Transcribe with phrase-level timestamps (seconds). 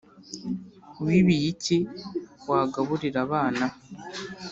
[1.05, 1.77] wibiye iki
[2.49, 3.65] wagaburira abana